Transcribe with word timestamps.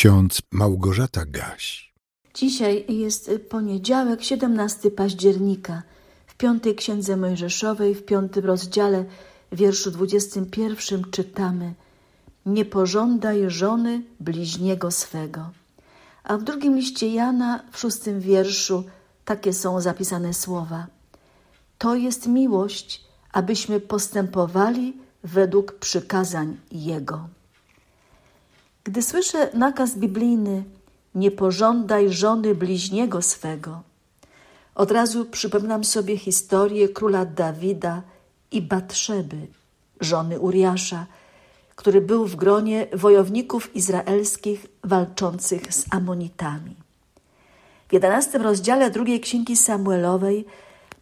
ksiądz 0.00 0.42
Małgorzata 0.50 1.24
Gaś. 1.26 1.92
Dzisiaj 2.34 2.84
jest 2.88 3.30
poniedziałek, 3.50 4.22
17 4.22 4.90
października. 4.90 5.82
W 6.26 6.34
piątej 6.34 6.74
księdze 6.74 7.16
Mojżeszowej, 7.16 7.94
w 7.94 8.04
piątym 8.04 8.44
rozdziale, 8.44 9.04
wierszu 9.52 9.90
21 9.90 11.04
czytamy: 11.10 11.74
Nie 12.46 12.64
pożądaj 12.64 13.50
żony 13.50 14.02
bliźniego 14.20 14.90
swego. 14.90 15.50
A 16.24 16.38
w 16.38 16.42
drugim 16.42 16.76
liście 16.76 17.08
Jana, 17.08 17.64
w 17.72 17.78
szóstym 17.78 18.20
wierszu, 18.20 18.84
takie 19.24 19.52
są 19.52 19.80
zapisane 19.80 20.34
słowa: 20.34 20.86
To 21.78 21.94
jest 21.94 22.26
miłość, 22.26 23.04
abyśmy 23.32 23.80
postępowali 23.80 24.96
według 25.24 25.72
przykazań 25.72 26.56
Jego. 26.72 27.28
Gdy 28.90 29.02
słyszę 29.02 29.50
nakaz 29.54 29.94
biblijny, 29.96 30.64
nie 31.14 31.30
pożądaj 31.30 32.12
żony 32.12 32.54
bliźniego 32.54 33.22
swego, 33.22 33.82
od 34.74 34.90
razu 34.90 35.24
przypominam 35.24 35.84
sobie 35.84 36.18
historię 36.18 36.88
króla 36.88 37.24
Dawida 37.24 38.02
i 38.52 38.62
Batrzeby, 38.62 39.46
żony 40.00 40.40
Uriasza, 40.40 41.06
który 41.76 42.00
był 42.00 42.26
w 42.26 42.36
gronie 42.36 42.86
wojowników 42.92 43.76
izraelskich 43.76 44.66
walczących 44.84 45.74
z 45.74 45.84
Amonitami. 45.90 46.76
W 47.88 47.92
jedenastym 47.92 48.42
rozdziale 48.42 48.90
drugiej 48.90 49.20
księgi 49.20 49.56
Samuelowej 49.56 50.44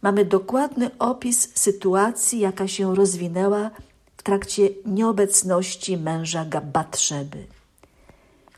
mamy 0.02 0.24
dokładny 0.24 0.90
opis 0.98 1.50
sytuacji, 1.54 2.40
jaka 2.40 2.68
się 2.68 2.94
rozwinęła 2.94 3.70
w 4.16 4.22
trakcie 4.22 4.68
nieobecności 4.86 5.96
męża 5.96 6.44
Batrzeby. 6.44 7.57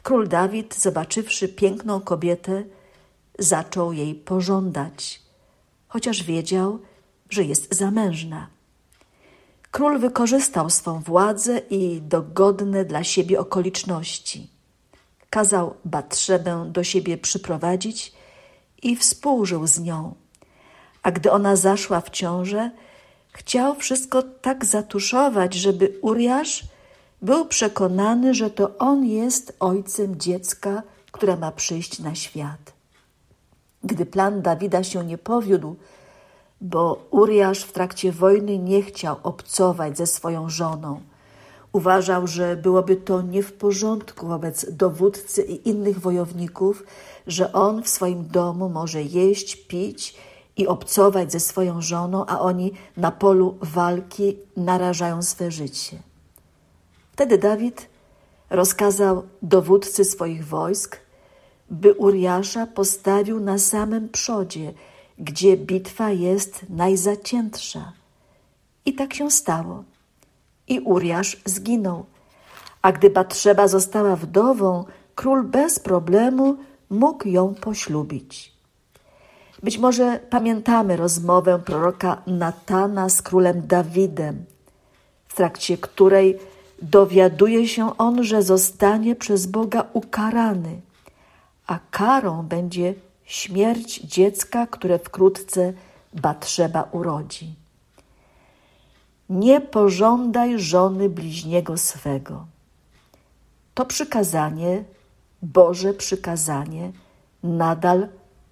Król 0.02 0.28
Dawid, 0.28 0.74
zobaczywszy 0.74 1.48
piękną 1.48 2.00
kobietę, 2.00 2.64
zaczął 3.38 3.92
jej 3.92 4.14
pożądać, 4.14 5.22
chociaż 5.88 6.22
wiedział, 6.22 6.78
że 7.30 7.44
jest 7.44 7.74
zamężna. 7.74 8.46
Król 9.70 9.98
wykorzystał 9.98 10.70
swą 10.70 11.00
władzę 11.00 11.58
i 11.58 12.00
dogodne 12.02 12.84
dla 12.84 13.04
siebie 13.04 13.40
okoliczności. 13.40 14.50
Kazał 15.30 15.74
Batrzebę 15.84 16.70
do 16.72 16.84
siebie 16.84 17.18
przyprowadzić 17.18 18.12
i 18.82 18.96
współżył 18.96 19.66
z 19.66 19.80
nią. 19.80 20.14
A 21.02 21.10
gdy 21.10 21.30
ona 21.32 21.56
zaszła 21.56 22.00
w 22.00 22.10
ciążę, 22.10 22.70
chciał 23.32 23.74
wszystko 23.74 24.22
tak 24.22 24.64
zatuszować, 24.64 25.54
żeby 25.54 25.98
Uriasz 26.02 26.64
był 27.22 27.46
przekonany, 27.46 28.34
że 28.34 28.50
to 28.50 28.78
on 28.78 29.04
jest 29.04 29.56
ojcem 29.60 30.20
dziecka, 30.20 30.82
które 31.12 31.36
ma 31.36 31.52
przyjść 31.52 31.98
na 31.98 32.14
świat. 32.14 32.72
Gdy 33.84 34.06
plan 34.06 34.42
Dawida 34.42 34.84
się 34.84 35.04
nie 35.04 35.18
powiódł, 35.18 35.76
bo 36.60 37.06
Uriasz 37.10 37.62
w 37.62 37.72
trakcie 37.72 38.12
wojny 38.12 38.58
nie 38.58 38.82
chciał 38.82 39.16
obcować 39.22 39.96
ze 39.96 40.06
swoją 40.06 40.48
żoną, 40.48 41.00
uważał, 41.72 42.26
że 42.26 42.56
byłoby 42.56 42.96
to 42.96 43.22
nie 43.22 43.42
w 43.42 43.52
porządku 43.52 44.26
wobec 44.26 44.66
dowódcy 44.72 45.42
i 45.42 45.68
innych 45.68 46.00
wojowników, 46.00 46.84
że 47.26 47.52
on 47.52 47.82
w 47.82 47.88
swoim 47.88 48.28
domu 48.28 48.68
może 48.68 49.02
jeść, 49.02 49.56
pić 49.56 50.14
i 50.56 50.66
obcować 50.66 51.32
ze 51.32 51.40
swoją 51.40 51.82
żoną, 51.82 52.26
a 52.26 52.40
oni 52.40 52.72
na 52.96 53.10
polu 53.10 53.58
walki 53.60 54.36
narażają 54.56 55.22
swe 55.22 55.50
życie. 55.50 56.09
Wtedy 57.20 57.38
Dawid 57.38 57.88
rozkazał 58.50 59.22
dowódcy 59.42 60.04
swoich 60.04 60.46
wojsk, 60.46 61.00
by 61.70 61.94
Uriasza 61.94 62.66
postawił 62.66 63.40
na 63.40 63.58
samym 63.58 64.08
przodzie, 64.08 64.72
gdzie 65.18 65.56
bitwa 65.56 66.10
jest 66.10 66.66
najzaciętsza. 66.68 67.92
I 68.84 68.94
tak 68.94 69.14
się 69.14 69.30
stało. 69.30 69.84
I 70.68 70.80
Uriasz 70.80 71.36
zginął. 71.44 72.04
A 72.82 72.92
gdy 72.92 73.10
Batrzeba 73.10 73.68
została 73.68 74.16
wdową, 74.16 74.84
król 75.14 75.44
bez 75.44 75.78
problemu 75.78 76.56
mógł 76.90 77.28
ją 77.28 77.54
poślubić. 77.54 78.52
Być 79.62 79.78
może 79.78 80.20
pamiętamy 80.30 80.96
rozmowę 80.96 81.60
proroka 81.64 82.22
Natana 82.26 83.08
z 83.08 83.22
królem 83.22 83.66
Dawidem, 83.66 84.44
w 85.28 85.34
trakcie 85.34 85.78
której 85.78 86.38
dowiaduje 86.82 87.68
się 87.68 87.96
on, 87.98 88.24
że 88.24 88.42
zostanie 88.42 89.16
przez 89.16 89.46
Boga 89.46 89.84
ukarany, 89.92 90.80
a 91.66 91.78
karą 91.90 92.42
będzie 92.42 92.94
śmierć 93.24 94.00
dziecka, 94.00 94.66
które 94.66 94.98
wkrótce 94.98 95.72
Batrzeba 96.14 96.88
urodzi. 96.92 97.54
Nie 99.30 99.60
pożądaj 99.60 100.58
żony 100.58 101.08
bliźniego 101.08 101.78
swego. 101.78 102.46
To 103.74 103.86
przykazanie, 103.86 104.84
Boże 105.42 105.94
przykazanie, 105.94 106.92
nadal 107.42 108.08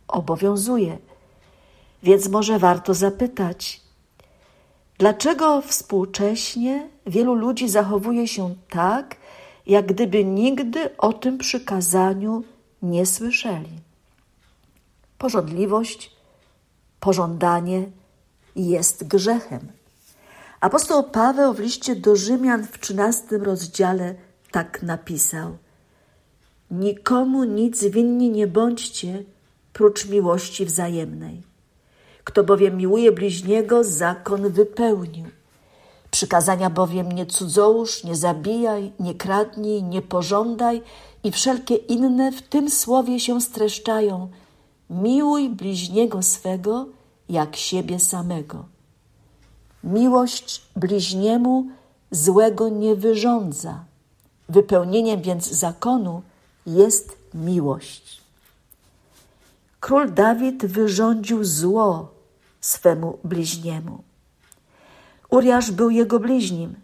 obowiązuje. 0.09 0.99
Więc 2.03 2.29
może 2.29 2.59
warto 2.59 2.95
zapytać, 2.95 3.81
dlaczego 4.99 5.63
współcześnie 5.63 6.89
wielu 7.07 7.35
ludzi 7.35 7.69
zachowuje 7.69 8.29
się 8.29 8.55
tak, 8.71 9.17
jak 9.67 9.87
gdyby 9.87 10.25
nigdy 10.25 10.97
o 10.99 11.13
tym 11.13 11.39
przykazaniu 11.39 12.45
nie 12.83 13.07
słyszeli. 13.07 13.81
Pożądliwość, 15.19 16.17
pożądanie 17.01 17.87
jest 18.57 19.09
grzechem. 19.09 19.69
Apostoł 20.61 21.11
Paweł 21.11 21.55
w 21.55 21.59
liście 21.59 21.97
do 21.97 22.17
Rzymian 22.17 22.67
w 22.67 22.79
trzynastym 22.79 23.43
rozdziale 23.43 24.15
tak 24.51 24.83
napisał: 24.83 25.57
Nikomu 26.71 27.45
nic 27.45 27.85
winni 27.85 28.31
nie 28.31 28.47
bądźcie, 28.47 29.25
prócz 29.73 30.09
miłości 30.09 30.65
wzajemnej. 30.65 31.48
Kto 32.29 32.45
bowiem 32.45 32.77
miłuje 32.77 33.13
bliźniego, 33.13 33.85
zakon 33.85 34.49
wypełnił. 34.49 35.27
Przykazania 36.11 36.71
bowiem 36.71 37.13
nie 37.13 37.27
cudzołóż, 37.27 38.05
nie 38.05 38.17
zabijaj, 38.17 38.93
nie 39.01 39.15
kradnij, 39.15 39.83
nie 39.83 40.03
pożądaj 40.03 40.83
i 41.25 41.33
wszelkie 41.33 41.75
inne 41.75 42.33
w 42.33 42.43
tym 42.43 42.71
słowie 42.71 43.21
się 43.21 43.41
streszczają. 43.41 44.29
Miłuj 44.91 45.49
bliźniego 45.49 46.23
swego 46.23 46.87
jak 47.29 47.57
siebie 47.57 47.99
samego. 47.99 48.65
Miłość 49.85 50.63
bliźniemu 50.77 51.67
złego 52.11 52.69
nie 52.69 52.95
wyrządza. 52.95 53.85
Wypełnieniem 54.49 55.23
więc 55.23 55.51
zakonu 55.51 56.23
jest 56.67 57.17
miłość. 57.35 58.21
Król 59.81 60.13
Dawid 60.13 60.67
wyrządził 60.67 61.45
zło 61.45 62.18
swemu 62.61 63.19
bliźniemu. 63.25 64.03
Uriasz 65.31 65.71
był 65.71 65.91
jego 65.91 66.21
bliźnim, 66.21 66.75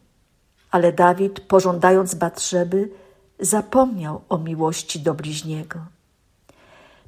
ale 0.71 0.93
Dawid, 0.93 1.41
pożądając 1.41 2.15
Batrzeby, 2.15 2.91
zapomniał 3.39 4.21
o 4.29 4.39
miłości 4.39 5.01
do 5.01 5.15
bliźniego. 5.15 5.79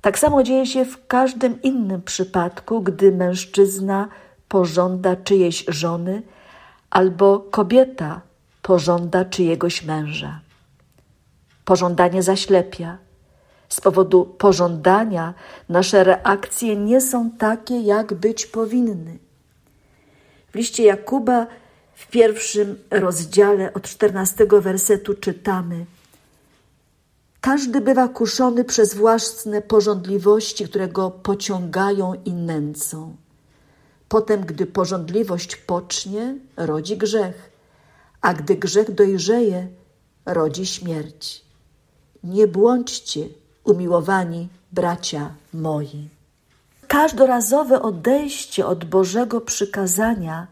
Tak 0.00 0.18
samo 0.18 0.42
dzieje 0.42 0.66
się 0.66 0.84
w 0.84 1.06
każdym 1.06 1.62
innym 1.62 2.02
przypadku, 2.02 2.82
gdy 2.82 3.12
mężczyzna 3.12 4.08
pożąda 4.48 5.16
czyjejś 5.16 5.64
żony 5.68 6.22
albo 6.90 7.40
kobieta 7.40 8.20
pożąda 8.62 9.24
czyjegoś 9.24 9.84
męża. 9.84 10.40
Pożądanie 11.64 12.22
zaślepia. 12.22 12.98
Z 13.68 13.80
powodu 13.80 14.24
pożądania 14.24 15.34
nasze 15.68 16.04
reakcje 16.04 16.76
nie 16.76 17.00
są 17.00 17.30
takie, 17.30 17.80
jak 17.80 18.14
być 18.14 18.46
powinny. 18.46 19.18
W 20.52 20.54
liście 20.54 20.84
Jakuba 20.84 21.46
w 21.94 22.06
pierwszym 22.06 22.78
rozdziale 22.90 23.72
od 23.72 23.82
czternastego 23.82 24.62
wersetu 24.62 25.14
czytamy: 25.14 25.86
Każdy 27.40 27.80
bywa 27.80 28.08
kuszony 28.08 28.64
przez 28.64 28.94
własne 28.94 29.62
porządliwości, 29.62 30.64
które 30.64 30.88
go 30.88 31.10
pociągają 31.10 32.14
i 32.24 32.32
nęcą. 32.32 33.16
Potem, 34.08 34.40
gdy 34.40 34.66
porządliwość 34.66 35.56
pocznie, 35.56 36.38
rodzi 36.56 36.96
grzech, 36.96 37.50
a 38.20 38.34
gdy 38.34 38.56
grzech 38.56 38.94
dojrzeje, 38.94 39.68
rodzi 40.26 40.66
śmierć. 40.66 41.44
Nie 42.24 42.46
błądźcie, 42.46 43.28
umiłowani 43.66 44.48
bracia 44.72 45.34
moi. 45.54 46.08
Każdorazowe 46.88 47.82
odejście 47.82 48.66
od 48.66 48.84
Bożego 48.84 49.40
przykazania 49.40 50.46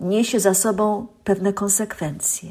niesie 0.00 0.40
za 0.40 0.54
sobą 0.54 1.06
pewne 1.24 1.52
konsekwencje. 1.52 2.50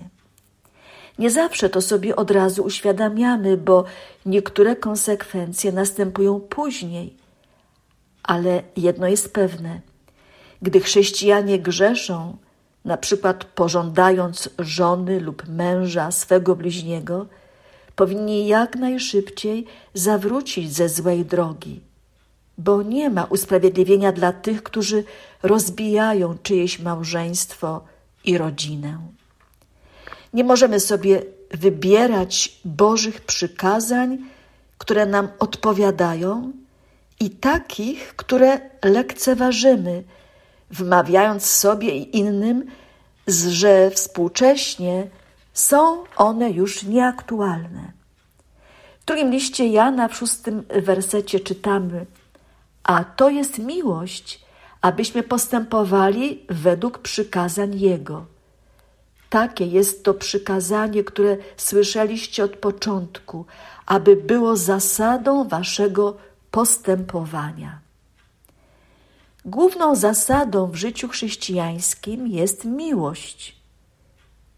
Nie 1.19 1.31
zawsze 1.31 1.69
to 1.69 1.81
sobie 1.81 2.15
od 2.15 2.31
razu 2.31 2.63
uświadamiamy, 2.63 3.57
bo 3.57 3.85
niektóre 4.25 4.75
konsekwencje 4.75 5.71
następują 5.71 6.39
później. 6.39 7.13
Ale 8.23 8.63
jedno 8.77 9.07
jest 9.07 9.33
pewne: 9.33 9.81
gdy 10.61 10.79
chrześcijanie 10.79 11.59
grzeszą, 11.59 12.37
na 12.85 12.97
przykład 12.97 13.45
pożądając 13.45 14.49
żony 14.59 15.19
lub 15.19 15.47
męża 15.47 16.11
swego 16.11 16.55
bliźniego, 16.55 17.25
powinni 18.01 18.47
jak 18.47 18.75
najszybciej 18.75 19.65
zawrócić 19.93 20.73
ze 20.73 20.89
złej 20.89 21.25
drogi, 21.25 21.81
bo 22.57 22.83
nie 22.83 23.09
ma 23.09 23.23
usprawiedliwienia 23.23 24.11
dla 24.11 24.33
tych, 24.33 24.63
którzy 24.63 25.03
rozbijają 25.43 26.37
czyjeś 26.43 26.79
małżeństwo 26.79 27.83
i 28.25 28.37
rodzinę. 28.37 28.97
Nie 30.33 30.43
możemy 30.43 30.79
sobie 30.79 31.21
wybierać 31.51 32.59
Bożych 32.65 33.21
przykazań, 33.21 34.17
które 34.77 35.05
nam 35.05 35.27
odpowiadają, 35.39 36.51
i 37.19 37.29
takich, 37.29 38.15
które 38.15 38.59
lekceważymy, 38.83 40.03
wmawiając 40.71 41.45
sobie 41.45 41.89
i 41.97 42.17
innym, 42.17 42.65
że 43.27 43.91
współcześnie 43.91 45.07
są 45.53 46.03
one 46.15 46.51
już 46.51 46.83
nieaktualne. 46.83 47.91
W 48.99 49.05
drugim 49.05 49.31
liście 49.31 49.67
Jana 49.67 50.07
w 50.07 50.15
szóstym 50.15 50.63
wersecie 50.69 51.39
czytamy: 51.39 52.05
A 52.83 53.03
to 53.03 53.29
jest 53.29 53.59
miłość, 53.59 54.45
abyśmy 54.81 55.23
postępowali 55.23 56.45
według 56.49 56.99
przykazań 56.99 57.79
Jego. 57.79 58.25
Takie 59.29 59.65
jest 59.65 60.03
to 60.03 60.13
przykazanie, 60.13 61.03
które 61.03 61.37
słyszeliście 61.57 62.43
od 62.43 62.57
początku, 62.57 63.45
aby 63.85 64.15
było 64.15 64.57
zasadą 64.57 65.47
waszego 65.47 66.17
postępowania. 66.51 67.79
Główną 69.45 69.95
zasadą 69.95 70.67
w 70.67 70.75
życiu 70.75 71.07
chrześcijańskim 71.07 72.27
jest 72.27 72.65
miłość. 72.65 73.60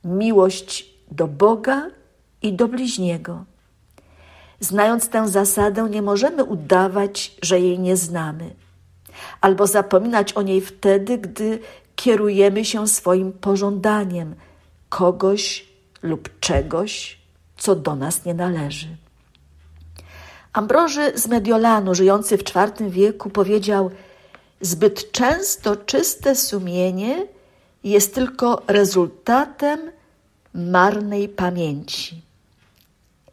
Miłość 0.04 0.94
do 1.12 1.28
Boga 1.28 1.90
i 2.42 2.54
do 2.54 2.68
bliźniego. 2.68 3.46
Znając 4.60 5.10
tę 5.10 5.28
zasadę, 5.28 5.90
nie 5.90 6.02
możemy 6.02 6.44
udawać, 6.44 7.36
że 7.42 7.60
jej 7.60 7.80
nie 7.80 7.98
znamy, 7.98 8.56
albo 9.42 9.68
zapominać 9.68 10.34
o 10.34 10.42
niej 10.42 10.62
wtedy, 10.62 11.18
gdy 11.18 11.60
kierujemy 11.96 12.66
się 12.66 12.88
swoim 12.88 13.32
pożądaniem 13.32 14.36
kogoś 14.90 15.68
lub 16.04 16.40
czegoś, 16.40 17.18
co 17.58 17.76
do 17.76 17.96
nas 17.96 18.26
nie 18.26 18.34
należy. 18.34 18.88
Ambroży 20.54 21.12
z 21.16 21.28
Mediolanu, 21.28 21.96
żyjący 21.96 22.38
w 22.38 22.42
IV 22.42 22.90
wieku, 22.90 23.30
powiedział: 23.30 23.92
Zbyt 24.62 25.12
często 25.12 25.76
czyste 25.76 26.36
sumienie 26.36 27.28
jest 27.84 28.16
tylko 28.16 28.62
rezultatem 28.68 29.92
marnej 30.54 31.30
pamięci. 31.30 32.22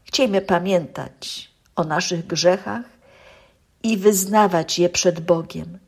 Chciejmy 0.05 0.41
pamiętać 0.41 1.51
o 1.77 1.85
naszych 1.85 2.27
grzechach 2.27 2.85
i 3.83 3.97
wyznawać 3.97 4.79
je 4.79 4.89
przed 4.89 5.21
Bogiem, 5.21 5.79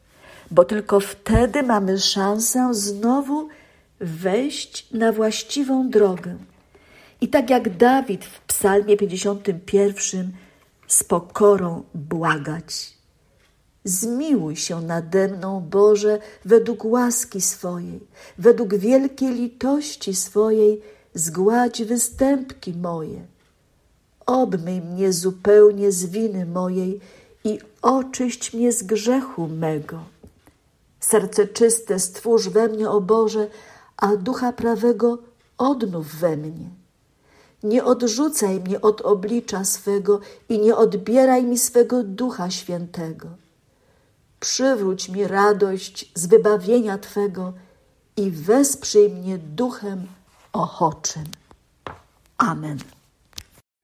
bo 0.51 0.65
tylko 0.65 1.01
wtedy 1.01 1.63
mamy 1.63 1.99
szansę 1.99 2.75
znowu 2.75 3.49
wejść 4.01 4.91
na 4.91 5.13
właściwą 5.13 5.91
drogę. 5.91 6.37
I 7.21 7.29
tak 7.29 7.51
jak 7.51 7.77
Dawid 7.77 8.25
w 8.25 8.41
Psalmie 8.41 8.97
51 8.97 10.33
z 10.87 11.05
pokorą 11.05 11.83
błagać. 11.95 12.93
Zmiłuj 13.85 14.57
się 14.57 14.81
nade 14.81 15.29
mną, 15.29 15.61
Boże, 15.61 16.19
według 16.45 16.85
łaski 16.85 17.41
swojej, 17.41 18.01
według 18.39 18.75
wielkiej 18.75 19.35
litości 19.35 20.15
swojej, 20.15 20.83
zgładź 21.15 21.83
występki 21.83 22.75
moje. 22.75 23.27
Obmyj 24.27 24.81
mnie 24.81 25.13
zupełnie 25.13 25.93
z 25.93 26.07
winy 26.07 26.47
mojej 26.47 27.01
i 27.45 27.59
oczyść 27.83 28.55
mnie 28.55 28.73
z 28.73 28.83
grzechu 28.83 29.49
mego. 29.49 29.99
Serce 31.01 31.47
czyste 31.47 31.99
stwórz 31.99 32.49
we 32.49 32.69
mnie, 32.69 32.91
o 32.91 33.01
Boże, 33.01 33.49
a 33.97 34.17
ducha 34.17 34.53
prawego 34.53 35.19
odnów 35.59 36.07
we 36.07 36.37
mnie. 36.37 36.71
Nie 37.63 37.85
odrzucaj 37.85 38.61
mnie 38.61 38.81
od 38.81 39.01
oblicza 39.01 39.65
swego 39.65 40.21
i 40.49 40.59
nie 40.59 40.77
odbieraj 40.77 41.45
mi 41.45 41.59
swego 41.59 42.03
ducha 42.03 42.51
świętego. 42.51 43.29
Przywróć 44.43 45.09
mi 45.09 45.27
radość 45.27 46.13
z 46.15 46.27
wybawienia 46.27 46.99
Twego 46.99 47.53
i 48.17 48.31
wesprzyj 48.31 49.11
mnie 49.11 49.39
duchem 49.39 50.07
ochoczym. 50.53 51.25
Amen. 52.39 52.79